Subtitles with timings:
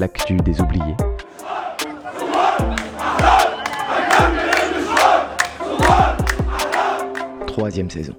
[0.00, 0.96] l'actu des oubliés.
[7.46, 8.14] Troisième saison.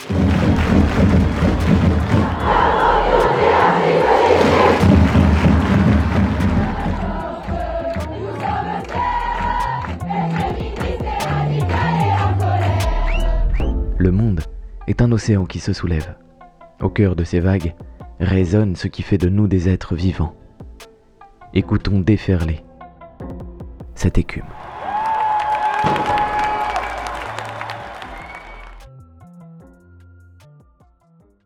[13.98, 14.42] Le monde
[14.86, 16.16] est un océan qui se soulève.
[16.80, 17.74] Au cœur de ces vagues
[18.20, 20.36] résonne ce qui fait de nous des êtres vivants.
[21.54, 22.62] Écoutons déferler
[23.94, 24.46] cette écume.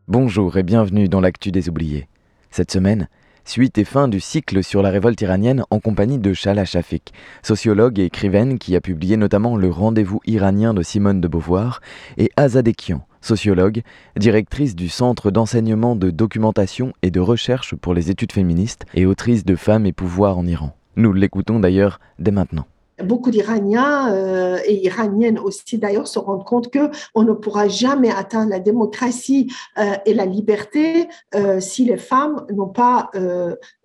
[0.08, 2.08] Bonjour et bienvenue dans l'actu des oubliés.
[2.52, 3.10] Cette semaine,
[3.46, 7.12] suite et fin du cycle sur la révolte iranienne en compagnie de Shala Shafik,
[7.42, 11.82] sociologue et écrivaine qui a publié notamment Le rendez-vous iranien de Simone de Beauvoir,
[12.18, 13.82] et Azadekian, sociologue,
[14.16, 19.46] directrice du Centre d'enseignement de documentation et de recherche pour les études féministes et autrice
[19.46, 20.76] de Femmes et pouvoir en Iran.
[20.96, 22.68] Nous l'écoutons d'ailleurs dès maintenant.
[23.04, 28.10] Beaucoup d'Iraniens euh, et Iraniennes aussi d'ailleurs se rendent compte que on ne pourra jamais
[28.10, 33.10] atteindre la démocratie euh, et la liberté euh, si les femmes n'ont pas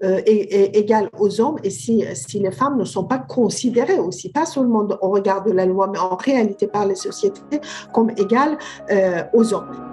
[0.01, 4.87] égales aux hommes et si, si les femmes ne sont pas considérées aussi, pas seulement
[5.01, 7.61] au regard de la loi, mais en réalité par les sociétés
[7.93, 8.59] comme égales
[9.33, 9.90] aux hommes.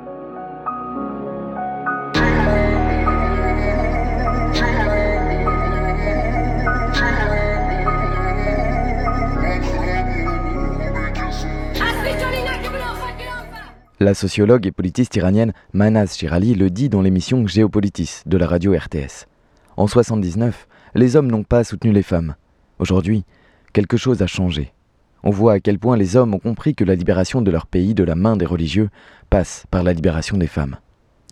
[14.00, 18.74] La sociologue et politiste iranienne Manaz Shirali le dit dans l'émission Géopolitis de la radio
[18.74, 19.26] RTS.
[19.76, 22.36] En 79, les hommes n'ont pas soutenu les femmes.
[22.78, 23.24] Aujourd'hui,
[23.74, 24.72] quelque chose a changé.
[25.24, 27.96] On voit à quel point les hommes ont compris que la libération de leur pays
[27.96, 28.90] de la main des religieux
[29.32, 30.78] passe par la libération des femmes.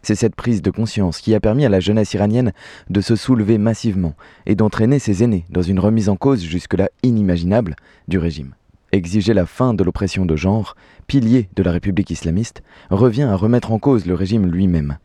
[0.01, 2.51] C'est cette prise de conscience qui a permis à la jeunesse iranienne
[2.89, 4.15] de se soulever massivement
[4.47, 7.75] et d'entraîner ses aînés dans une remise en cause jusque-là inimaginable
[8.07, 8.55] du régime.
[8.95, 13.73] Exiger la fin de l'oppression de genre, pilier de la République islamiste, revient à remettre
[13.73, 14.99] en cause le régime lui-même.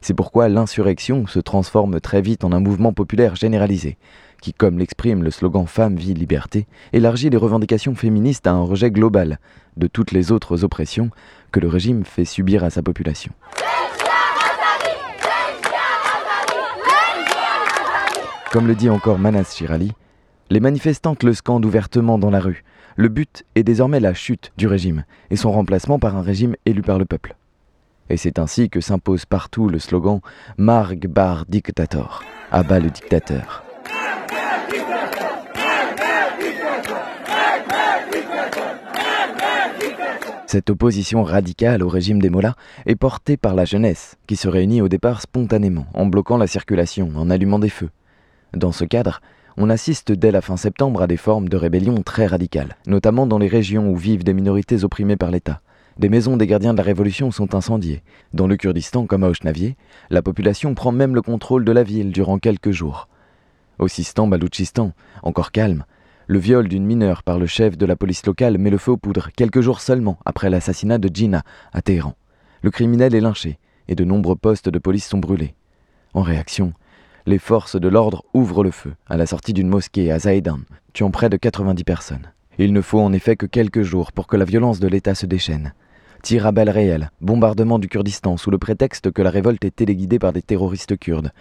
[0.00, 3.98] C'est pourquoi l'insurrection se transforme très vite en un mouvement populaire généralisé,
[4.42, 8.90] qui, comme l'exprime le slogan Femme, vie, liberté, élargit les revendications féministes à un rejet
[8.90, 9.38] global
[9.76, 11.10] de toutes les autres oppressions
[11.52, 13.32] que le régime fait subir à sa population.
[18.50, 19.92] Comme le dit encore Manas Shirali,
[20.50, 22.64] les manifestantes le scandent ouvertement dans la rue,
[22.96, 26.82] le but est désormais la chute du régime et son remplacement par un régime élu
[26.82, 27.36] par le peuple.
[28.08, 30.20] Et c'est ainsi que s'impose partout le slogan
[30.56, 33.64] Marg bar dictator, abat le dictateur.
[40.46, 42.54] Cette opposition radicale au régime des Mollahs
[42.86, 47.10] est portée par la jeunesse, qui se réunit au départ spontanément, en bloquant la circulation,
[47.16, 47.90] en allumant des feux.
[48.54, 49.20] Dans ce cadre,
[49.58, 53.38] on assiste dès la fin septembre à des formes de rébellion très radicales, notamment dans
[53.38, 55.60] les régions où vivent des minorités opprimées par l'État.
[55.98, 58.02] Des maisons des gardiens de la Révolution sont incendiées.
[58.34, 59.76] Dans le Kurdistan, comme à Osnavier,
[60.10, 63.08] la population prend même le contrôle de la ville durant quelques jours.
[63.78, 65.84] Au Sistan, Baloutchistan, encore calme,
[66.26, 68.96] le viol d'une mineure par le chef de la police locale met le feu aux
[68.98, 72.14] poudres quelques jours seulement après l'assassinat de Gina à Téhéran.
[72.62, 73.58] Le criminel est lynché
[73.88, 75.54] et de nombreux postes de police sont brûlés.
[76.12, 76.72] En réaction,
[77.26, 80.60] les forces de l'ordre ouvrent le feu à la sortie d'une mosquée à Zaïdan,
[80.92, 82.30] tuant près de 90 personnes.
[82.58, 85.26] Il ne faut en effet que quelques jours pour que la violence de l'État se
[85.26, 85.74] déchaîne.
[86.22, 90.32] Tir à réelles, bombardement du Kurdistan sous le prétexte que la révolte est téléguidée par
[90.32, 91.32] des terroristes kurdes.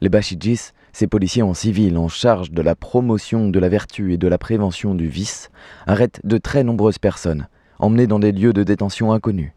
[0.00, 4.18] Les Bashidjis, ces policiers en civil en charge de la promotion de la vertu et
[4.18, 5.50] de la prévention du vice,
[5.86, 7.46] arrêtent de très nombreuses personnes,
[7.78, 9.52] emmenées dans des lieux de détention inconnus.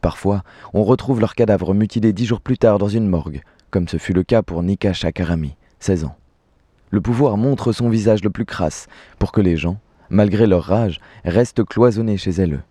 [0.00, 0.42] Parfois,
[0.74, 3.40] on retrouve leurs cadavres mutilés dix jours plus tard dans une morgue,
[3.72, 6.14] comme ce fut le cas pour Nika Shakarami, 16 ans.
[6.90, 8.86] Le pouvoir montre son visage le plus crasse
[9.18, 9.78] pour que les gens,
[10.10, 12.62] malgré leur rage, restent cloisonnés chez elles.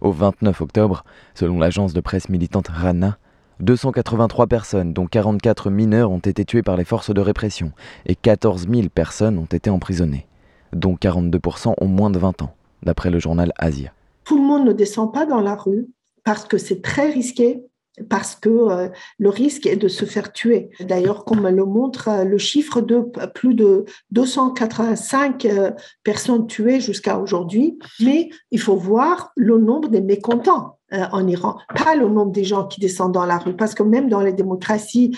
[0.00, 3.18] Au 29 octobre, selon l'agence de presse militante Rana,
[3.60, 7.72] 283 personnes, dont 44 mineurs, ont été tuées par les forces de répression
[8.06, 10.26] et 14 000 personnes ont été emprisonnées,
[10.72, 13.92] dont 42% ont moins de 20 ans, d'après le journal Asia.
[14.24, 15.88] Tout le monde ne descend pas dans la rue
[16.24, 17.67] parce que c'est très risqué
[18.08, 20.70] parce que euh, le risque est de se faire tuer.
[20.80, 25.70] D'ailleurs, comme le montre euh, le chiffre de plus de 285 euh,
[26.04, 31.94] personnes tuées jusqu'à aujourd'hui, mais il faut voir le nombre des mécontents en Iran, pas
[31.94, 35.14] le nombre des gens qui descendent dans la rue, parce que même dans les démocraties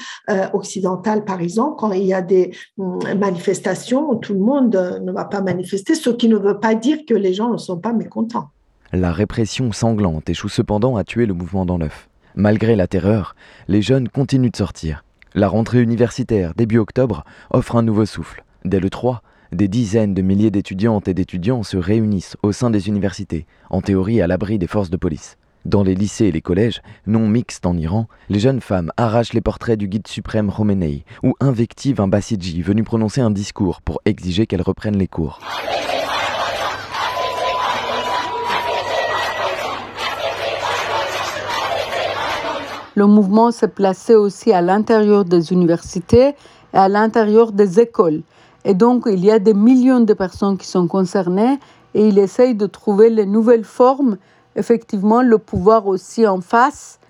[0.52, 5.26] occidentales, par exemple, quand il y a des hum, manifestations, tout le monde ne va
[5.26, 8.48] pas manifester, ce qui ne veut pas dire que les gens ne sont pas mécontents.
[8.92, 12.09] La répression sanglante échoue cependant à tuer le mouvement dans l'œuf.
[12.34, 13.34] Malgré la terreur,
[13.68, 15.04] les jeunes continuent de sortir.
[15.34, 19.22] La rentrée universitaire début octobre offre un nouveau souffle, Dès le 3,
[19.52, 24.20] des dizaines de milliers d'étudiantes et d'étudiants se réunissent au sein des universités, en théorie
[24.20, 25.38] à l'abri des forces de police.
[25.64, 29.40] Dans les lycées et les collèges, non mixtes en Iran, les jeunes femmes arrachent les
[29.40, 34.46] portraits du guide suprême Khomeini ou invectivent un Bassidji venu prononcer un discours pour exiger
[34.46, 35.40] qu'elles reprennent les cours.
[43.00, 46.34] Le mouvement s'est placé aussi à l'intérieur des universités
[46.74, 48.20] et à l'intérieur des écoles.
[48.66, 51.58] Et donc, il y a des millions de personnes qui sont concernées
[51.94, 54.18] et il essaye de trouver les nouvelles formes.
[54.54, 57.00] Effectivement, le pouvoir aussi en face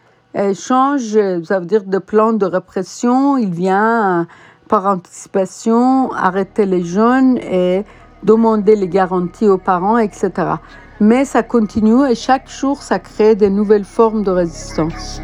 [0.55, 3.37] change, ça veut dire de plan de répression.
[3.37, 4.29] Il vient
[4.69, 7.85] par anticipation arrêter les jeunes et
[8.23, 10.31] demander les garanties aux parents, etc.
[11.01, 15.23] Mais ça continue et chaque jour, ça crée de nouvelles formes de résistance.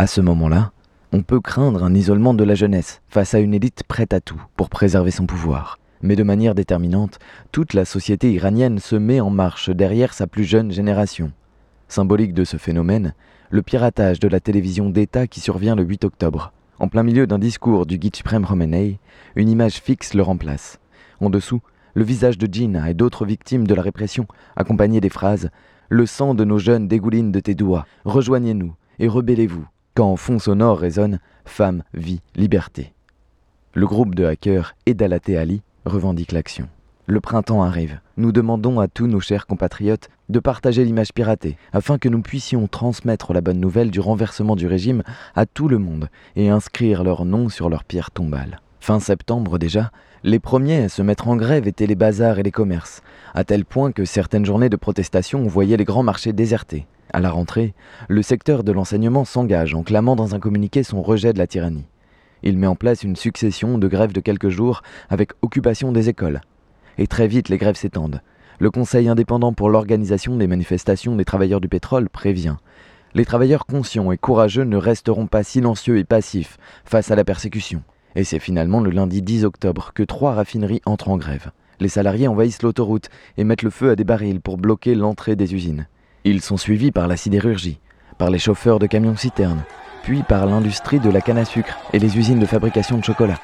[0.00, 0.72] À ce moment-là,
[1.12, 4.42] on peut craindre un isolement de la jeunesse face à une élite prête à tout
[4.56, 5.78] pour préserver son pouvoir.
[6.00, 7.18] Mais de manière déterminante,
[7.52, 11.32] toute la société iranienne se met en marche derrière sa plus jeune génération.
[11.86, 13.12] Symbolique de ce phénomène,
[13.50, 16.54] le piratage de la télévision d'État qui survient le 8 octobre.
[16.78, 18.96] En plein milieu d'un discours du guide suprême Khomeini,
[19.36, 20.78] une image fixe le remplace.
[21.20, 21.60] En dessous,
[21.92, 24.26] le visage de Gina et d'autres victimes de la répression,
[24.56, 25.50] accompagné des phrases
[25.90, 30.38] Le sang de nos jeunes dégouline de tes doigts, rejoignez-nous et rebellez-vous quand en fond
[30.38, 32.92] sonore résonne Femme, vie, liberté.
[33.74, 36.68] Le groupe de hackers Edalate Ali revendique l'action.
[37.06, 37.98] Le printemps arrive.
[38.16, 42.68] Nous demandons à tous nos chers compatriotes de partager l'image piratée afin que nous puissions
[42.68, 45.02] transmettre la bonne nouvelle du renversement du régime
[45.34, 48.60] à tout le monde et inscrire leur nom sur leur pierre tombale.
[48.78, 49.90] Fin septembre déjà,
[50.22, 53.02] les premiers à se mettre en grève étaient les bazars et les commerces,
[53.34, 56.86] à tel point que certaines journées de protestation voyaient les grands marchés désertés.
[57.12, 57.74] À la rentrée,
[58.08, 61.86] le secteur de l'enseignement s'engage en clamant dans un communiqué son rejet de la tyrannie.
[62.44, 66.40] Il met en place une succession de grèves de quelques jours avec occupation des écoles.
[66.98, 68.22] Et très vite, les grèves s'étendent.
[68.60, 72.56] Le Conseil indépendant pour l'organisation des manifestations des travailleurs du pétrole prévient.
[73.14, 77.82] Les travailleurs conscients et courageux ne resteront pas silencieux et passifs face à la persécution.
[78.14, 81.50] Et c'est finalement le lundi 10 octobre que trois raffineries entrent en grève.
[81.80, 85.54] Les salariés envahissent l'autoroute et mettent le feu à des barils pour bloquer l'entrée des
[85.54, 85.88] usines.
[86.24, 87.78] Ils sont suivis par la sidérurgie,
[88.18, 89.64] par les chauffeurs de camions-citernes,
[90.02, 93.38] puis par l'industrie de la canne à sucre et les usines de fabrication de chocolat.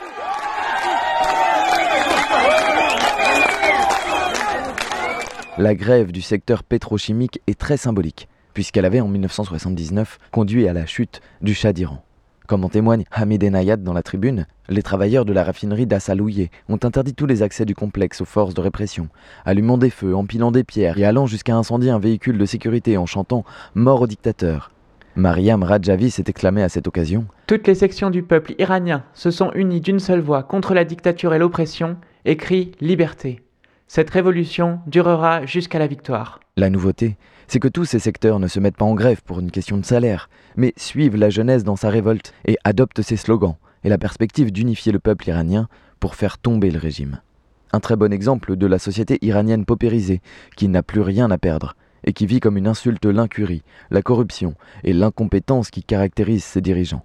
[5.57, 10.85] La grève du secteur pétrochimique est très symbolique, puisqu'elle avait en 1979 conduit à la
[10.85, 12.06] chute du Shah d'Iran.
[12.47, 16.79] Comme en témoigne Hamid Enayat dans la tribune, les travailleurs de la raffinerie d'Assalouye ont
[16.85, 19.09] interdit tous les accès du complexe aux forces de répression,
[19.45, 23.07] allumant des feux, empilant des pierres et allant jusqu'à incendier un véhicule de sécurité en
[23.07, 24.71] chantant Mort au dictateur.
[25.17, 29.51] Mariam Rajavi s'est exclamé à cette occasion Toutes les sections du peuple iranien se sont
[29.55, 33.43] unies d'une seule voix contre la dictature et l'oppression et crient liberté.
[33.89, 36.41] Cette révolution durera jusqu'à la victoire.
[36.57, 37.17] La nouveauté,
[37.49, 39.85] c'est que tous ces secteurs ne se mettent pas en grève pour une question de
[39.85, 44.53] salaire, mais suivent la jeunesse dans sa révolte et adoptent ses slogans et la perspective
[44.53, 45.69] d'unifier le peuple iranien
[46.01, 47.21] pour faire tomber le régime.
[47.73, 50.21] Un très bon exemple de la société iranienne paupérisée,
[50.57, 54.55] qui n'a plus rien à perdre, et qui vit comme une insulte l'incurie, la corruption
[54.85, 57.05] et l'incompétence qui caractérisent ses dirigeants.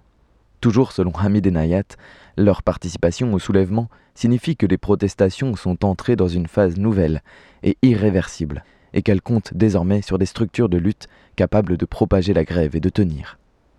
[0.60, 1.96] Toujours selon Hamid Enayat,
[2.36, 7.22] leur participation au soulèvement signifie que les protestations sont entrées dans une phase nouvelle
[7.64, 12.44] et irréversible, et qu'elles comptent désormais sur des structures de lutte capables de propager la
[12.44, 13.38] grève et de tenir.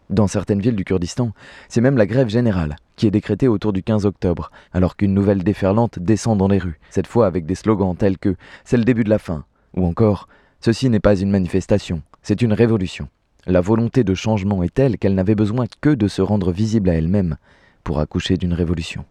[0.09, 1.31] Dans certaines villes du Kurdistan,
[1.69, 5.43] c'est même la grève générale qui est décrétée autour du 15 octobre, alors qu'une nouvelle
[5.43, 9.03] déferlante descend dans les rues, cette fois avec des slogans tels que C'est le début
[9.03, 10.27] de la fin, ou encore
[10.59, 13.09] Ceci n'est pas une manifestation, c'est une révolution.
[13.45, 16.93] La volonté de changement est telle qu'elle n'avait besoin que de se rendre visible à
[16.93, 17.37] elle-même
[17.83, 19.05] pour accoucher d'une révolution.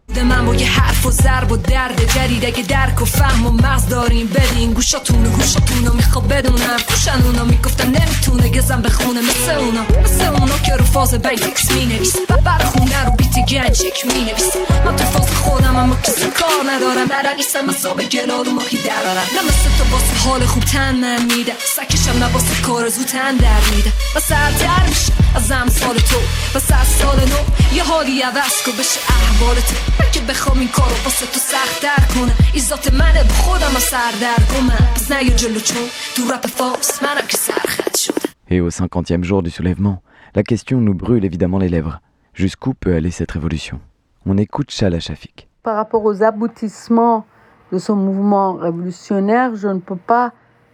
[25.35, 26.19] از امثال تو
[26.55, 29.68] و سر سال نو یه حالی عوض دست کن بشه احوالت
[30.12, 34.40] که بخوام این کارو واسه تو سخت در کنه این ذات منه به خودم سردر
[34.52, 35.82] کنم پس نیا جلو چون
[36.16, 39.96] تو رپ فارس منم که سرخط شدم Et au 50e jour du soulèvement,
[40.34, 41.96] la question nous brûle évidemment les lèvres.
[42.34, 43.80] Jusqu'où peut aller cette révolution
[44.26, 45.48] On écoute Shala Shafik.
[45.62, 47.26] Par rapport aux aboutissements
[47.72, 50.32] de ce mouvement révolutionnaire, je ne peux pas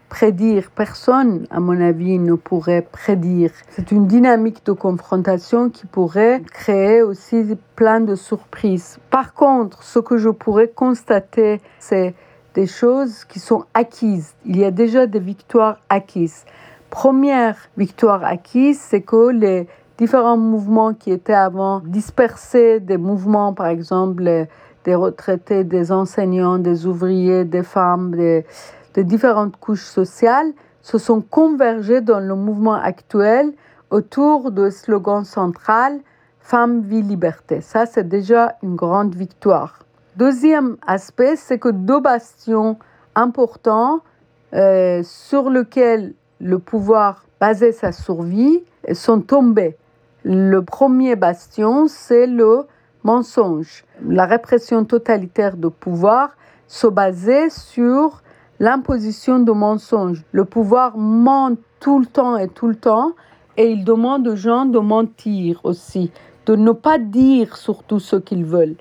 [0.09, 0.69] prédire.
[0.75, 3.51] Personne, à mon avis, ne pourrait prédire.
[3.69, 8.99] C'est une dynamique de confrontation qui pourrait créer aussi plein de surprises.
[9.09, 12.15] Par contre, ce que je pourrais constater, c'est
[12.55, 14.33] des choses qui sont acquises.
[14.45, 16.43] Il y a déjà des victoires acquises.
[16.89, 23.67] Première victoire acquise, c'est que les différents mouvements qui étaient avant dispersés, des mouvements, par
[23.67, 24.23] exemple,
[24.85, 28.45] des retraités, des enseignants, des ouvriers, des femmes, des,
[28.95, 33.53] de différentes couches sociales se sont convergés dans le mouvement actuel
[33.89, 35.99] autour du slogan central
[36.49, 37.61] Femme, vie, liberté.
[37.61, 39.85] Ça, c'est déjà une grande victoire.
[40.15, 42.79] Deuxième aspect, c'est que deux bastions
[43.13, 43.99] importants
[44.55, 49.77] euh, sur lesquels le pouvoir basait sa survie sont tombés.
[50.23, 52.65] Le premier bastion, c'est le
[53.03, 53.85] mensonge.
[54.03, 56.31] La répression totalitaire de pouvoir
[56.67, 58.23] se basait sur
[58.59, 60.23] l'imposition de mensonges.
[60.31, 63.13] Le pouvoir ment tout le temps et tout le temps
[63.57, 66.11] et il demande aux gens de mentir aussi,
[66.45, 68.77] de ne pas dire surtout ce qu'ils veulent.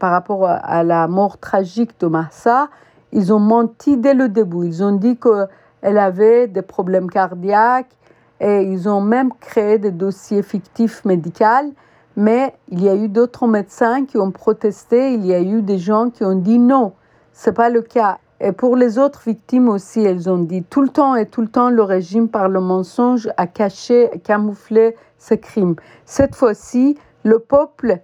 [0.00, 2.68] par rapport à la mort tragique de Massa,
[3.12, 4.66] ils ont menti dès le début.
[4.66, 7.94] Ils ont dit qu'elle avait des problèmes cardiaques
[8.40, 11.74] et ils ont même créé des dossiers fictifs médicaux.
[12.16, 15.12] Mais il y a eu d'autres médecins qui ont protesté.
[15.14, 16.92] Il y a eu des gens qui ont dit non,
[17.32, 18.18] c'est pas le cas.
[18.44, 21.46] Et pour les autres victimes aussi, elles ont dit tout le temps et tout le
[21.46, 25.76] temps, le régime par le mensonge a caché, a camouflé ces crimes.
[26.06, 28.00] Cette fois-ci, le peuple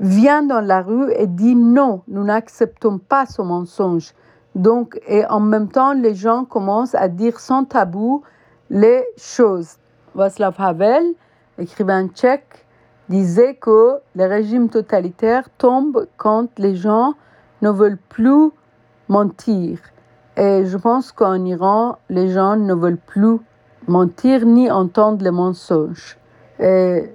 [0.00, 4.14] vient dans la rue et dit non, nous n'acceptons pas ce mensonge.
[4.56, 8.22] Donc, et en même temps, les gens commencent à dire sans tabou
[8.70, 9.76] les choses.
[10.16, 11.04] Václav Havel,
[11.56, 12.66] écrivain tchèque,
[13.08, 17.14] disait que les régimes totalitaires tombent quand les gens
[17.62, 18.50] ne veulent plus
[19.08, 19.78] mentir.
[20.36, 23.38] Et je pense qu'en Iran, les gens ne veulent plus
[23.88, 26.18] mentir ni entendre les mensonges.
[26.60, 27.12] Et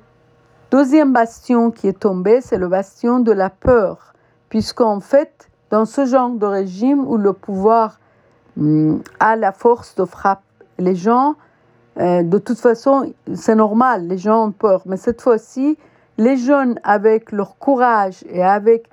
[0.71, 4.13] deuxième bastion qui est tombé, c'est le bastion de la peur,
[4.49, 7.99] puisqu'en fait, dans ce genre de régime où le pouvoir
[8.57, 10.43] hum, a la force de frappe,
[10.77, 11.35] les gens,
[11.99, 15.77] euh, de toute façon, c'est normal, les gens ont peur, mais cette fois-ci,
[16.17, 18.89] les jeunes, avec leur courage et avec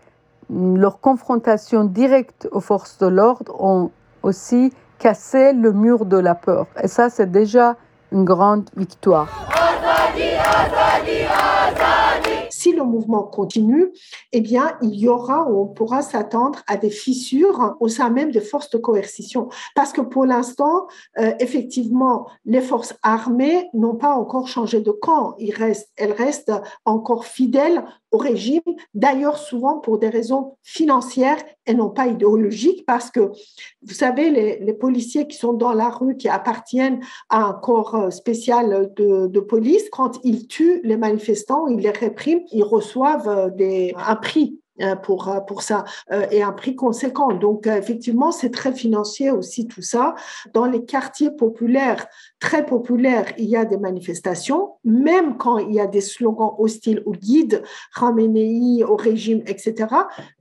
[0.53, 3.91] leur confrontation directe aux forces de l'ordre ont
[4.23, 6.67] aussi cassé le mur de la peur.
[6.83, 7.77] Et ça, c'est déjà
[8.13, 9.29] une grande victoire.
[12.51, 13.91] Si le mouvement continue,
[14.33, 18.43] eh bien, il y aura, on pourra s'attendre à des fissures au sein même des
[18.43, 19.49] forces de coercition.
[19.75, 20.87] Parce que pour l'instant,
[21.19, 25.37] euh, effectivement, les forces armées n'ont pas encore changé de camp.
[25.39, 26.53] Ils restent, elles restent
[26.85, 28.61] encore fidèles au régime,
[28.95, 33.31] d'ailleurs souvent pour des raisons financières et non pas idéologiques, parce que,
[33.83, 38.11] vous savez, les, policiers qui sont dans la rue, qui appartiennent à un corps euh,
[38.11, 43.51] spécial de, de police, quand ils tuent les manifestants, ils les répriment, ils reçoivent euh,
[43.51, 44.59] des, un prix
[45.03, 45.85] pour, euh, pour ça
[46.31, 47.33] et un prix conséquent.
[47.33, 50.15] Donc, effectivement, c'est très financier aussi tout ça.
[50.55, 52.07] Dans les quartiers populaires,
[52.39, 57.03] très populaires, il y a des manifestations, même quand il y a des slogans hostiles
[57.07, 57.63] ou guides,
[57.95, 59.87] Khamenei au régime, etc.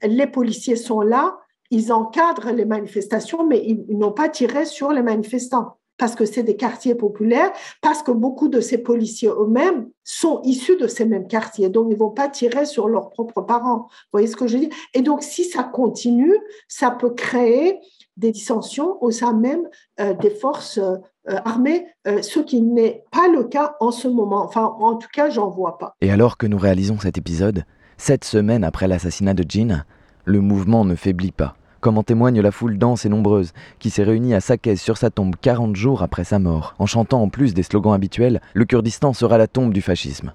[0.03, 1.38] Les policiers sont là,
[1.72, 6.41] ils encadrent les manifestations, mais ils n'ont pas tiré sur les manifestants parce que c'est
[6.41, 7.51] des quartiers populaires,
[7.82, 11.98] parce que beaucoup de ces policiers eux-mêmes sont issus de ces mêmes quartiers, donc ils
[11.98, 13.89] vont pas tirer sur leurs propres parents.
[13.89, 14.70] Vous voyez ce que je dire?
[14.96, 16.36] Et donc, si ça continue,
[16.68, 17.79] ça peut créer
[18.18, 19.62] des dissensions au sein même
[20.00, 20.98] euh, des forces euh,
[21.46, 24.44] armées, euh, ce qui n'est pas le cas en ce moment.
[24.44, 25.96] Enfin, en tout cas, j'en vois pas.
[26.01, 27.65] Et alors que nous réalisons cet épisode,
[27.98, 29.84] sept semaines après l'assassinat de Jean,
[30.25, 34.03] le mouvement ne faiblit pas comme en témoigne la foule dense et nombreuse qui s'est
[34.03, 37.53] réunie à Sakez sur sa tombe 40 jours après sa mort, en chantant en plus
[37.53, 40.33] des slogans habituels Le Kurdistan sera la tombe du fascisme.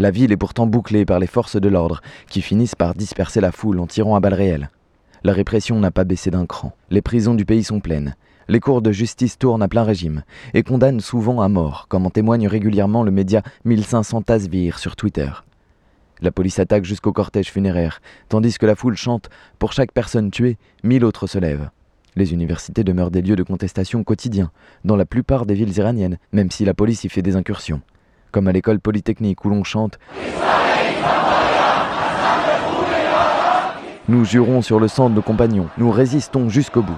[0.00, 3.50] La ville est pourtant bouclée par les forces de l'ordre, qui finissent par disperser la
[3.50, 4.70] foule en tirant à balles réelles.
[5.24, 6.72] La répression n'a pas baissé d'un cran.
[6.90, 8.14] Les prisons du pays sont pleines
[8.48, 10.22] les cours de justice tournent à plein régime
[10.54, 15.28] et condamnent souvent à mort, comme en témoigne régulièrement le média 1500 Tasvir sur Twitter.
[16.20, 19.28] La police attaque jusqu'au cortège funéraire, tandis que la foule chante
[19.58, 21.70] Pour chaque personne tuée, mille autres se lèvent.
[22.16, 24.50] Les universités demeurent des lieux de contestation quotidiens
[24.84, 27.82] dans la plupart des villes iraniennes, même si la police y fait des incursions.
[28.32, 29.98] Comme à l'école polytechnique où l'on chante
[34.08, 36.96] Nous jurons sur le sang de nos compagnons, nous résistons jusqu'au bout.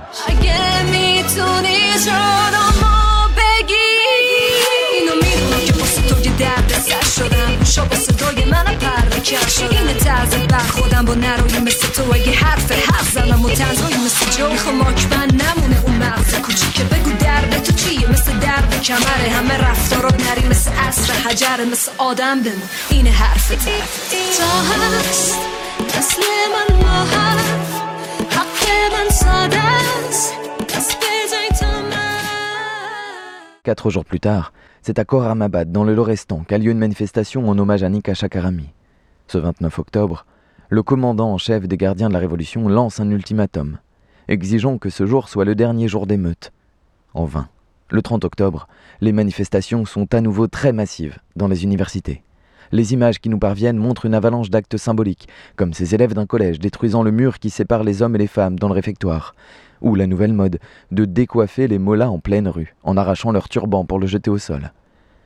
[9.71, 10.35] این طرز
[10.71, 12.13] خودم با نروی مثل تو.
[12.15, 16.85] اگه حرف حرف زنم و تنزایی مثل جو میخوا من نمونه اون مغز کوچیکه.
[16.85, 19.31] بگو درد تو چیه؟ مثل درد کمره.
[19.37, 22.63] همه رفتارات نری مثل اصر حجره مثل آدم بمون.
[22.91, 25.39] این حرف تا هست.
[25.99, 26.23] مثل
[26.55, 27.51] من ما حرف
[28.31, 30.33] حق من ساده است.
[33.71, 37.57] Quatre jours plus tard, c'est à Koramabad, dans le Lorestan, qu'a lieu une manifestation en
[37.57, 38.69] hommage à Nika Shakarami.
[39.29, 40.27] Ce 29 octobre,
[40.71, 43.79] le commandant en chef des gardiens de la Révolution lance un ultimatum,
[44.27, 46.51] exigeant que ce jour soit le dernier jour d'émeute.
[47.15, 47.49] En vain.
[47.91, 48.67] Le 30 octobre,
[49.01, 52.25] les manifestations sont à nouveau très massives dans les universités.
[52.73, 56.59] Les images qui nous parviennent montrent une avalanche d'actes symboliques, comme ces élèves d'un collège
[56.59, 59.37] détruisant le mur qui sépare les hommes et les femmes dans le réfectoire,
[59.81, 60.59] ou la nouvelle mode
[60.91, 64.39] de décoiffer les mollahs en pleine rue, en arrachant leur turban pour le jeter au
[64.39, 64.73] sol.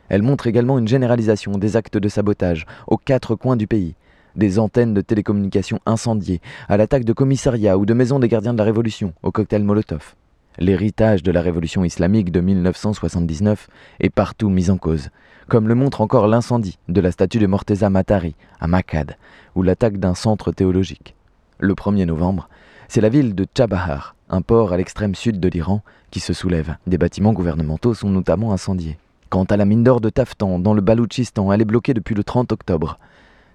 [0.09, 3.95] Elle montre également une généralisation des actes de sabotage aux quatre coins du pays,
[4.37, 8.59] des antennes de télécommunications incendiées, à l'attaque de commissariats ou de maisons des gardiens de
[8.59, 10.15] la Révolution, au cocktail Molotov.
[10.59, 13.69] L'héritage de la Révolution islamique de 1979
[14.01, 15.11] est partout mis en cause,
[15.49, 19.17] comme le montre encore l'incendie de la statue de Morteza Matari à Makkad,
[19.57, 21.15] ou l'attaque d'un centre théologique.
[21.59, 22.49] Le 1er novembre,
[22.95, 25.83] c'est la ville de Chabahar, un port à l'extrême sud de l'Iran,
[26.13, 26.77] qui se soulève.
[26.87, 28.99] Des bâtiments gouvernementaux sont notamment incendiés.
[29.31, 32.23] Quant à la mine d'or de Taftan, dans le Baloutchistan, elle est bloquée depuis le
[32.23, 33.01] 30 octobre.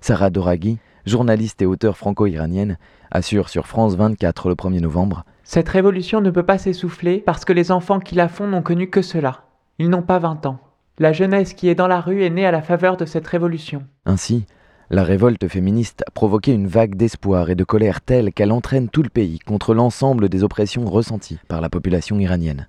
[0.01, 2.77] Sarah Doraghi, journaliste et auteure franco-iranienne,
[3.11, 7.53] assure sur France 24 le 1er novembre Cette révolution ne peut pas s'essouffler parce que
[7.53, 9.45] les enfants qui la font n'ont connu que cela.
[9.77, 10.59] Ils n'ont pas 20 ans.
[10.97, 13.83] La jeunesse qui est dans la rue est née à la faveur de cette révolution.
[14.05, 14.45] Ainsi,
[14.91, 19.03] la révolte féministe a provoqué une vague d'espoir et de colère telle qu'elle entraîne tout
[19.03, 22.67] le pays contre l'ensemble des oppressions ressenties par la population iranienne.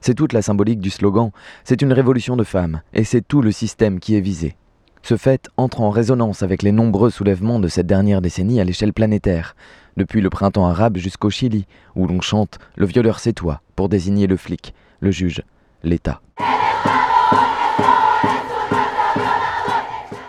[0.00, 1.30] C'est toute la symbolique du slogan,
[1.64, 4.56] c'est une révolution de femmes, et c'est tout le système qui est visé.
[5.02, 8.94] Ce fait entre en résonance avec les nombreux soulèvements de cette dernière décennie à l'échelle
[8.94, 9.54] planétaire,
[9.98, 14.26] depuis le printemps arabe jusqu'au Chili, où l'on chante Le violeur c'est toi pour désigner
[14.26, 15.42] le flic, le juge,
[15.82, 16.22] l'État.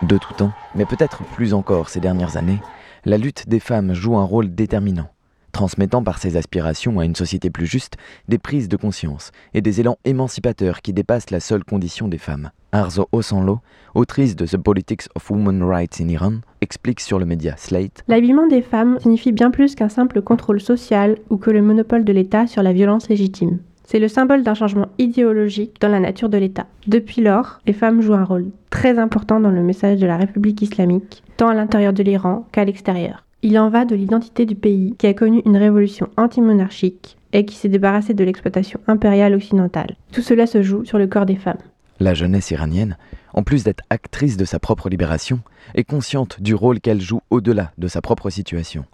[0.02, 2.60] De tout temps, mais peut-être plus encore ces dernières années,
[3.04, 5.08] la lutte des femmes joue un rôle déterminant
[5.52, 9.80] transmettant par ses aspirations à une société plus juste des prises de conscience et des
[9.80, 12.50] élans émancipateurs qui dépassent la seule condition des femmes.
[12.72, 13.60] Arzo Osanlo,
[13.94, 18.46] autrice de The Politics of Women's Rights in Iran, explique sur le média Slate L'habillement
[18.46, 22.46] des femmes signifie bien plus qu'un simple contrôle social ou que le monopole de l'État
[22.46, 23.58] sur la violence légitime.
[23.92, 26.66] C'est le symbole d'un changement idéologique dans la nature de l'État.
[26.86, 30.62] Depuis lors, les femmes jouent un rôle très important dans le message de la République
[30.62, 33.26] islamique, tant à l'intérieur de l'Iran qu'à l'extérieur.
[33.42, 37.54] Il en va de l'identité du pays qui a connu une révolution anti-monarchique et qui
[37.54, 39.96] s'est débarrassé de l'exploitation impériale occidentale.
[40.10, 41.60] Tout cela se joue sur le corps des femmes.
[42.00, 42.96] La jeunesse iranienne,
[43.34, 45.40] en plus d'être actrice de sa propre libération,
[45.74, 48.86] est consciente du rôle qu'elle joue au-delà de sa propre situation.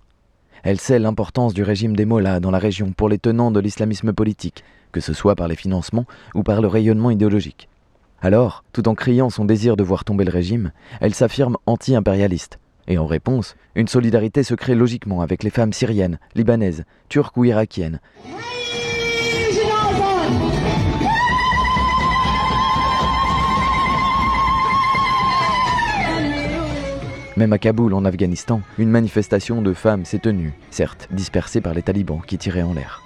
[0.63, 4.13] Elle sait l'importance du régime des Mollahs dans la région pour les tenants de l'islamisme
[4.13, 7.69] politique, que ce soit par les financements ou par le rayonnement idéologique.
[8.21, 12.99] Alors, tout en criant son désir de voir tomber le régime, elle s'affirme anti-impérialiste, et
[12.99, 18.01] en réponse, une solidarité se crée logiquement avec les femmes syriennes, libanaises, turques ou irakiennes.
[27.39, 31.83] Même à Kaboul, en Afghanistan, une manifestation de femmes s'est tenue, certes dispersée par les
[31.83, 33.01] talibans qui tiraient en l'air.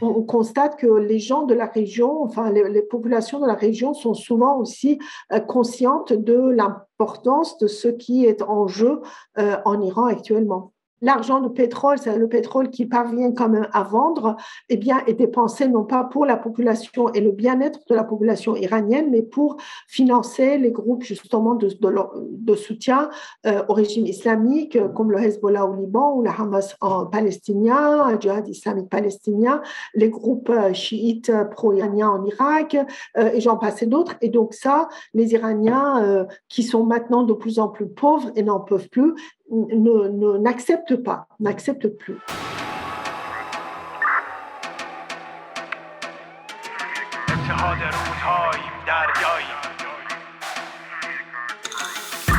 [0.00, 4.14] on constate que les gens de la région, enfin les, populations de la région sont
[4.14, 4.98] souvent aussi
[5.32, 9.00] euh, conscientes de l'importance de ce qui est en jeu
[9.38, 13.82] euh, en Iran actuellement l'argent de pétrole, c'est le pétrole qui parvient quand même à
[13.82, 14.36] vendre,
[14.68, 18.56] eh bien, est dépensé non pas pour la population et le bien-être de la population
[18.56, 19.56] iranienne, mais pour
[19.88, 23.10] financer les groupes justement de, soutien
[23.46, 28.20] euh, au régime islamique, comme le Hezbollah au Liban ou le Hamas en palestinien, le
[28.20, 29.60] djihad islamique palestinien,
[29.94, 32.76] les groupes euh, chiites pro-iraniens en Irak,
[33.18, 34.16] euh, et j'en passe d'autres.
[34.22, 38.60] Et donc ça, les Iraniens qui sont maintenant de plus en plus pauvres et n'en
[38.60, 39.14] peuvent plus,
[39.50, 42.18] n'accepte pas, n'accepte plus.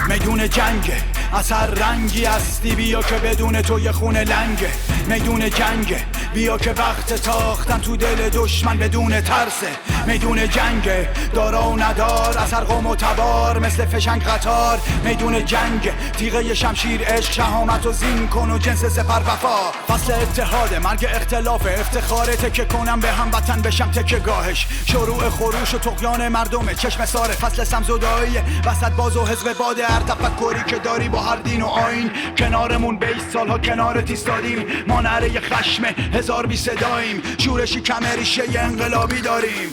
[0.09, 0.91] میدون جنگ
[1.33, 4.71] اثر رنگی هستی بیا که بدون تو یه خونه لنگه
[5.09, 9.67] میدون جنگه بیا که وقت تاختن تو دل دشمن بدون ترسه.
[10.07, 14.79] میدون جنگه دارا و ندار اثر قوم و تبار مثل فشنگ قطار.
[15.03, 19.71] میدون جنگ تیغه شمشیر عشق شهامت و زین کن و جنس سپر وفا.
[19.87, 24.67] فصل اتحاد مرگ اختلاف افتخار تکه کنم به هم وطن بشم تکه گاهش.
[24.85, 29.99] شروع خروش و تقیان مردمه چشم ساره فصل سمزدایی وسط باز و حزب باد هر
[29.99, 32.11] تفکری که داری با هر دین و آین.
[32.37, 34.65] کنارمون بیس سالها کنار تیستادیم.
[34.87, 36.26] ما نره خشم هزار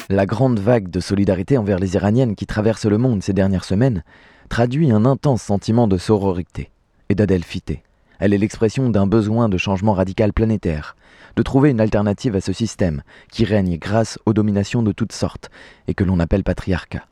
[0.08, 4.04] La grande vague de solidarité envers les Iraniennes qui traverse le monde ces dernières semaines
[4.48, 6.70] traduit un intense sentiment de sororité
[7.08, 7.82] et d'adelphité.
[8.20, 10.94] Elle est l'expression d'un besoin de changement radical planétaire,
[11.34, 15.50] de trouver une alternative à ce système qui règne grâce aux dominations de toutes sortes
[15.88, 17.06] et que l'on appelle patriarcat.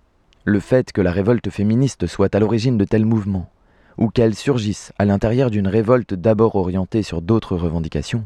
[0.45, 3.51] Le fait que la révolte féministe soit à l'origine de tels mouvements,
[3.99, 8.25] ou qu'elle surgisse à l'intérieur d'une révolte d'abord orientée sur d'autres revendications,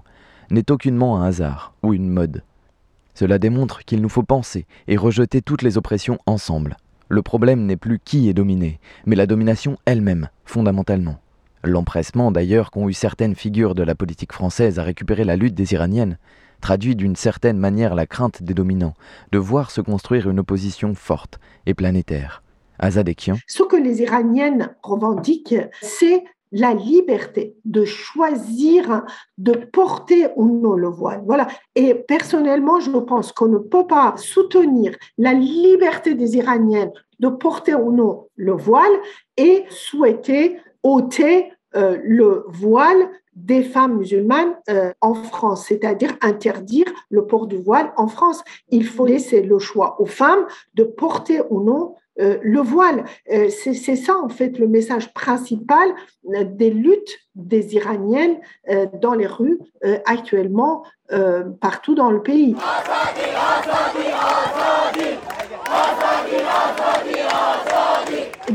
[0.51, 2.43] n'est aucunement un hasard ou une mode.
[3.15, 6.77] Cela démontre qu'il nous faut penser et rejeter toutes les oppressions ensemble.
[7.09, 11.19] Le problème n'est plus qui est dominé, mais la domination elle-même, fondamentalement.
[11.65, 15.73] L'empressement d'ailleurs qu'ont eu certaines figures de la politique française à récupérer la lutte des
[15.73, 16.19] Iraniennes
[16.61, 18.95] traduit d'une certaine manière la crainte des dominants
[19.33, 22.43] de voir se construire une opposition forte et planétaire.
[22.81, 29.05] Ce que les Iraniennes revendiquent, c'est la liberté de choisir
[29.39, 31.23] de porter ou non le voile.
[31.25, 31.49] Voilà.
[31.75, 37.75] Et personnellement, je pense qu'on ne peut pas soutenir la liberté des Iraniennes de porter
[37.75, 38.93] ou non le voile
[39.37, 47.27] et souhaiter ôter euh, le voile des femmes musulmanes euh, en France, c'est-à-dire interdire le
[47.27, 48.43] port du voile en France.
[48.71, 53.05] Il faut laisser le choix aux femmes de porter ou non euh, le voile.
[53.33, 55.89] Euh, c'est ça, en fait, le message principal
[56.35, 58.39] euh, des luttes des Iraniennes
[59.03, 59.59] dans les rues
[60.07, 60.85] actuellement
[61.61, 62.57] partout dans le pays.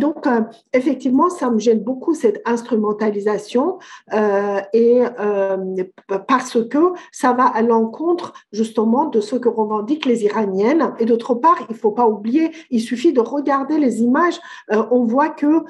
[0.01, 0.41] Donc, euh,
[0.73, 3.77] effectivement, ça me gêne beaucoup cette instrumentalisation
[4.13, 5.57] euh, et euh,
[6.27, 10.95] parce que ça va à l'encontre justement de ce que revendiquent les Iraniennes.
[10.97, 15.29] Et d'autre part, il faut pas oublier, il suffit de regarder les images, on voit
[15.29, 15.63] que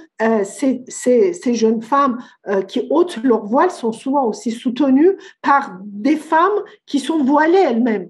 [0.43, 2.19] ces, jeunes femmes
[2.69, 8.09] qui ôtent leur voile sont souvent aussi soutenues par des femmes qui sont voilées elles-mêmes.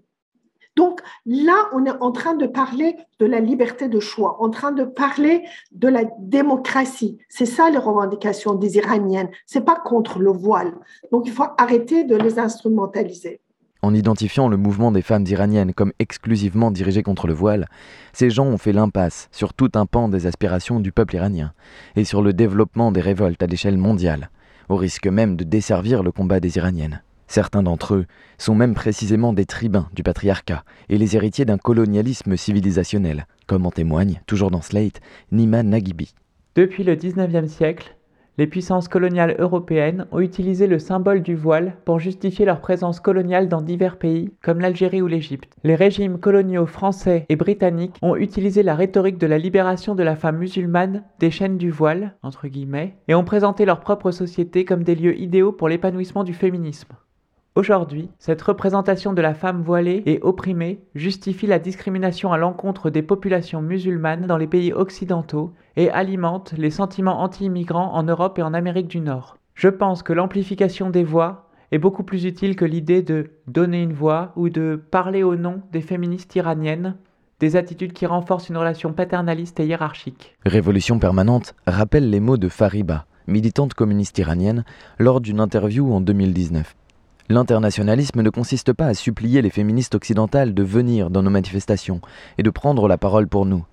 [0.76, 4.72] Donc là, on est en train de parler de la liberté de choix, en train
[4.72, 7.18] de parler de la démocratie.
[7.30, 9.30] C'est ça les revendications des Iraniennes.
[9.46, 10.74] C'est pas contre le voile.
[11.12, 13.42] Donc il faut arrêter de les instrumentaliser.
[13.84, 17.68] En identifiant le mouvement des femmes iraniennes comme exclusivement dirigé contre le voile,
[18.14, 21.52] ces gens ont fait l'impasse sur tout un pan des aspirations du peuple iranien
[21.96, 24.30] et sur le développement des révoltes à l'échelle mondiale,
[24.70, 27.02] au risque même de desservir le combat des Iraniennes.
[27.32, 28.06] Certains d'entre eux
[28.38, 33.72] sont même précisément des tribuns du patriarcat et les héritiers d'un colonialisme civilisationnel, comme en
[33.72, 35.00] témoigne, toujours dans Slate,
[35.32, 36.14] Nima Nagibi.
[36.56, 37.96] Depuis le XIXe siècle,
[38.38, 43.48] les puissances coloniales européennes ont utilisé le symbole du voile pour justifier leur présence coloniale
[43.48, 45.56] dans divers pays, comme l'Algérie ou l'Égypte.
[45.64, 50.18] Les régimes coloniaux français et britanniques ont utilisé la rhétorique de la libération de la
[50.18, 54.84] femme musulmane des chaînes du voile, entre guillemets, et ont présenté leur propre société comme
[54.84, 56.94] des lieux idéaux pour l'épanouissement du féminisme.
[57.54, 63.02] Aujourd'hui, cette représentation de la femme voilée et opprimée justifie la discrimination à l'encontre des
[63.02, 68.54] populations musulmanes dans les pays occidentaux et alimente les sentiments anti-immigrants en Europe et en
[68.54, 69.36] Amérique du Nord.
[69.54, 73.92] Je pense que l'amplification des voix est beaucoup plus utile que l'idée de donner une
[73.92, 76.96] voix ou de parler au nom des féministes iraniennes,
[77.42, 80.38] des attitudes qui renforcent une relation paternaliste et hiérarchique.
[80.46, 84.64] Révolution permanente rappelle les mots de Fariba, militante communiste iranienne,
[85.00, 86.76] lors d'une interview en 2019.
[87.32, 92.02] L'internationalisme ne consiste pas à supplier les féministes occidentales de venir dans nos manifestations
[92.38, 93.64] et de prendre la parole pour nous.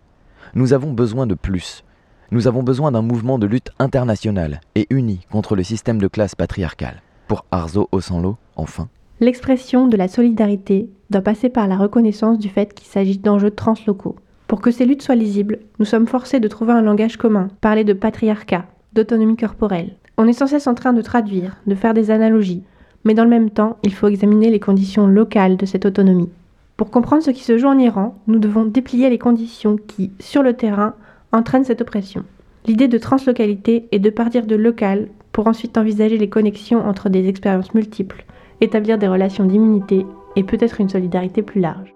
[0.55, 1.83] Nous avons besoin de plus.
[2.31, 6.37] Nous avons besoin d'un mouvement de lutte international et uni contre le système de classe
[6.37, 7.03] patriarcal.
[7.27, 8.89] Pour Arzo Osanlo, enfin.
[9.19, 14.15] L'expression de la solidarité doit passer par la reconnaissance du fait qu'il s'agit d'enjeux translocaux.
[14.47, 17.83] Pour que ces luttes soient lisibles, nous sommes forcés de trouver un langage commun, parler
[17.83, 19.97] de patriarcat, d'autonomie corporelle.
[20.17, 22.63] On est sans cesse en train de traduire, de faire des analogies,
[23.05, 26.31] mais dans le même temps, il faut examiner les conditions locales de cette autonomie.
[26.77, 30.43] Pour comprendre ce qui se joue en Iran, nous devons déplier les conditions qui, sur
[30.43, 30.95] le terrain,
[31.33, 32.25] entraînent cette oppression.
[32.67, 37.29] L'idée de translocalité est de partir de local pour ensuite envisager les connexions entre des
[37.29, 38.25] expériences multiples,
[38.61, 40.07] établir des relations d'immunité
[40.37, 41.95] et peut-être une solidarité plus large.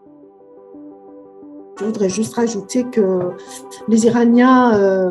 [1.78, 3.30] Je voudrais juste rajouter que
[3.88, 5.10] les Iraniens euh,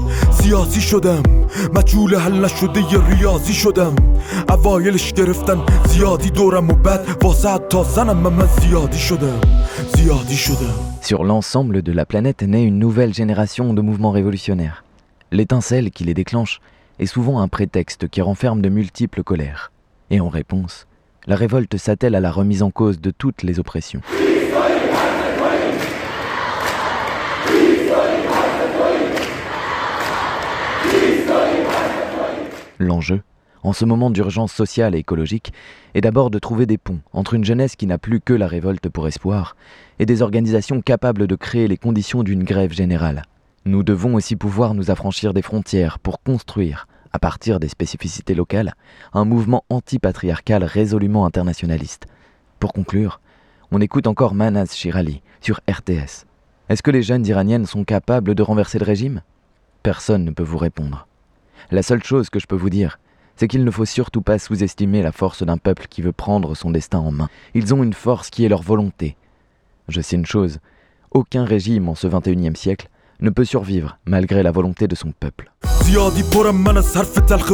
[0.30, 1.22] سیاسی شدم
[1.74, 3.94] مجهول حل نشده ی ریاضی شدم
[4.48, 9.40] اوایلش گرفتن زیادی دورم و بعد واسه تا زنم من, من زیادی شدم
[9.96, 14.84] زیادی شدم Sur l'ensemble de la planète naît une nouvelle génération de mouvements révolutionnaires.
[15.30, 16.60] L'étincelle qui les déclenche
[16.98, 19.70] est souvent un prétexte qui renferme de multiples colères.
[20.10, 20.86] Et en réponse,
[21.26, 24.02] la révolte s'attelle à la remise en cause de toutes les oppressions.
[32.81, 33.21] L'enjeu,
[33.61, 35.53] en ce moment d'urgence sociale et écologique,
[35.93, 38.89] est d'abord de trouver des ponts entre une jeunesse qui n'a plus que la révolte
[38.89, 39.55] pour espoir
[39.99, 43.21] et des organisations capables de créer les conditions d'une grève générale.
[43.65, 48.73] Nous devons aussi pouvoir nous affranchir des frontières pour construire, à partir des spécificités locales,
[49.13, 52.07] un mouvement anti-patriarcal résolument internationaliste.
[52.59, 53.21] Pour conclure,
[53.69, 56.25] on écoute encore Manaz Shirali sur RTS.
[56.69, 59.21] Est-ce que les jeunes iraniennes sont capables de renverser le régime?
[59.83, 61.07] Personne ne peut vous répondre.
[61.69, 62.99] La seule chose que je peux vous dire,
[63.35, 66.71] c'est qu'il ne faut surtout pas sous-estimer la force d'un peuple qui veut prendre son
[66.71, 67.29] destin en main.
[67.53, 69.15] Ils ont une force qui est leur volonté.
[69.87, 70.59] Je sais une chose,
[71.11, 72.87] aucun régime en ce 21e siècle
[73.21, 74.95] ne peut survivre malgré la volonté de.
[75.85, 77.51] زیادی پرم من از حرف تلخ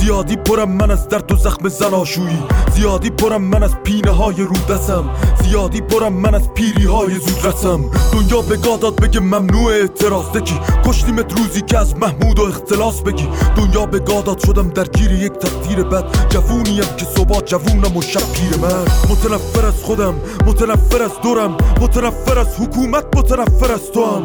[0.00, 2.42] زیادی پرم من از درد و زخم زناشویی.
[2.74, 5.10] زیادی پرم من از پینه های رو دستم.
[5.42, 7.80] زیادی پرم من از پیری های زود رسم.
[8.12, 13.28] دنیا به داد بگه ممنوع اعتراض دکی کشتیمت روزی که از محمود و اختلاس بگی.
[13.56, 16.04] دنیا به داد شدم درگیر یک تقدیر بد.
[16.28, 20.14] جوونیم که صبح جوونم و شب پیر من متنفر از خودم
[20.46, 24.22] متنفر از دورم متنفر از حکومت متنفر از تو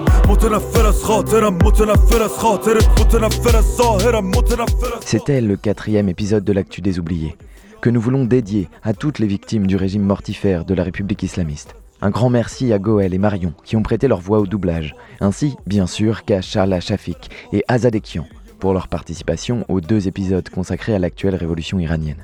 [5.05, 7.37] C'était le quatrième épisode de l'actu des oubliés,
[7.79, 11.75] que nous voulons dédier à toutes les victimes du régime mortifère de la République islamiste.
[12.01, 15.55] Un grand merci à Goël et Marion qui ont prêté leur voix au doublage, ainsi
[15.65, 18.25] bien sûr qu'à Charla Shafik et Azadekian
[18.59, 22.23] pour leur participation aux deux épisodes consacrés à l'actuelle révolution iranienne.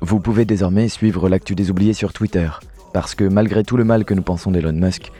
[0.00, 2.48] Vous pouvez désormais suivre l'actu des oubliés sur Twitter,
[2.92, 5.12] parce que malgré tout le mal que nous pensons d'Elon Musk,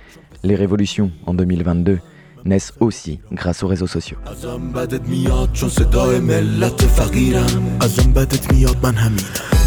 [0.44, 1.98] les révolutions en 2022
[2.44, 4.18] naissent aussi grâce aux réseaux sociaux.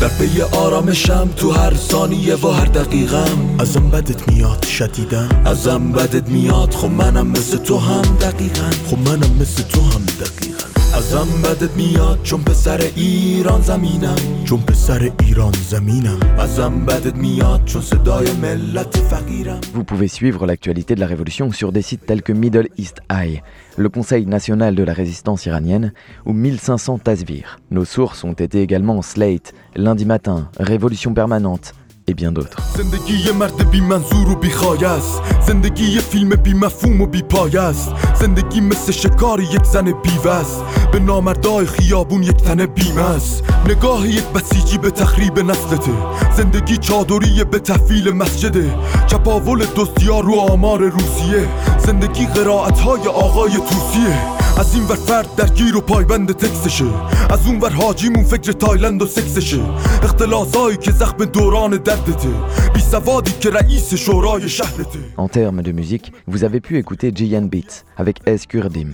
[0.01, 6.29] در پی آرامشم تو هر ثانیه و هر دقیقم ازم بدت میاد شدیدم ازم بدت
[6.29, 11.76] میاد خب منم مثل تو هم دقیقا خب منم مثل تو هم دقیقا ازم بدت
[11.76, 18.96] میاد چون پسر ایران زمینم چون پسر ایران زمینم ازم بدت میاد چون صدای ملت
[18.96, 22.98] فقیرم Vous pouvez suivre l'actualité de la révolution sur des sites tels que Middle East
[23.10, 23.42] Eye,
[23.76, 25.92] le Conseil national de la résistance iranienne,
[26.26, 27.58] ou 1500 Tasvir.
[27.70, 31.72] Nos sources ont été également Slate, Lundi Matin, Révolution Permanente,
[32.09, 32.57] et bien d'autres.
[32.77, 34.51] زندگی مرد بی منظور و بی
[34.85, 35.21] است.
[35.47, 37.23] زندگی فیلم بی مفهوم و بی
[37.59, 37.91] است.
[38.15, 40.45] زندگی مثل شکار یک زن بیوه
[40.91, 43.43] به نامردای خیابون یک تنه بیمه است.
[43.69, 45.91] نگاه یک بسیجی به تخریب نسلته.
[46.37, 48.75] زندگی چادری به تحویل مسجده
[49.07, 51.47] چپاول دزدیا رو آمار روسیه.
[51.77, 54.36] زندگی قرائت های آقای توسیه.
[54.58, 56.84] از این ور فرد درگیر و پایبند تکسشه
[57.30, 59.60] از اون ور حاجیمون فکر تایلند و سکسشه
[60.02, 62.28] اختلاسایی که زخم دوران دردته
[62.74, 67.46] بی سوادی که رئیس شورای شهرته En termes de musique, vous avez pu écouter Jiyan
[67.52, 68.92] Beats avec Es Kurdim,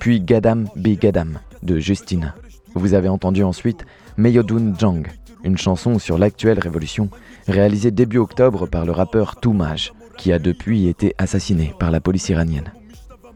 [0.00, 2.34] puis Gadam Bi Gadam de Justina.
[2.74, 3.84] Vous avez entendu ensuite
[4.16, 5.06] Meyodun Jang,
[5.44, 7.08] une chanson sur l'actuelle révolution,
[7.48, 12.28] réalisée début octobre par le rappeur Toumaj, qui a depuis été assassiné par la police
[12.28, 12.72] iranienne.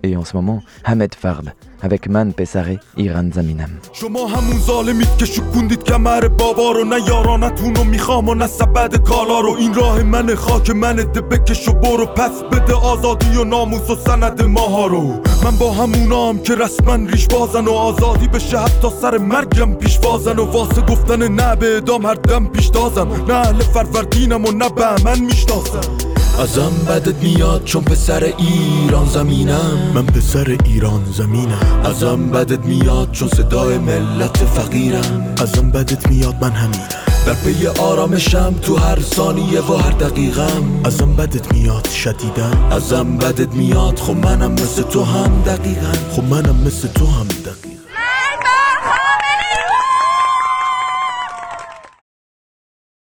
[0.02, 1.48] Et en ce moment, Hamed Fard
[1.82, 2.02] avec
[2.38, 3.72] Pesare Iran Zaminam.
[3.94, 8.96] شما همون ظالمید که شکوندید کمر بابا رو نه یارانتون رو می‌خوام و نه سبد
[9.04, 9.56] کالا رو.
[9.56, 12.06] این راه من خاک من ده بکش و برو.
[12.06, 15.04] پس بده آزادی و ناموس و سند ماها رو.
[15.44, 20.40] من با همونام که رسما ریش بازن و آزادی بشه حتی سر مرگم پیش بازن
[20.40, 23.26] و واسه گفتن نه به ادام هر دم پیش دازم.
[23.28, 26.09] نه اهل فروردینم و نه به من می‌شناسم.
[26.39, 29.91] ازم بدت میاد چون پسر ایران زمینم.
[29.93, 31.82] من پسر ایران زمینم.
[31.86, 35.36] ازم بدت میاد چون صدای ملت فقیرم.
[35.41, 36.88] ازم بدت میاد من همینم.
[37.25, 40.63] در پی آرامشم تو هر ثانیه و هر دقیقم.
[40.84, 42.67] ازم بدت میاد شدیدم.
[42.71, 47.69] ازم بدت میاد خب منم مثل تو هم دقیقا خب منم مثل تو هم دقیقا